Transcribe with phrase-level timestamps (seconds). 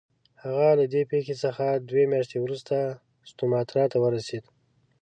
[0.43, 2.75] هغه له دې پیښې څخه دوې میاشتې وروسته
[3.37, 4.43] سوماټرا ته ورسېد.